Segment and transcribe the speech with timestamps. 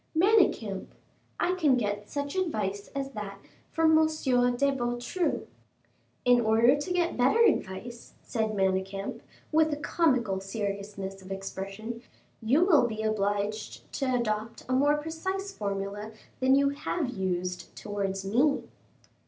[0.17, 0.87] "Manicamp,
[1.39, 3.37] I can get such advice as that
[3.71, 4.07] from M.
[4.07, 5.45] de Beautru."
[6.25, 12.01] "In order to get better advice," said Manicamp, with a comical seriousness of expression,
[12.41, 18.25] "you will be obliged to adopt a more precise formula than you have used towards
[18.25, 18.63] me."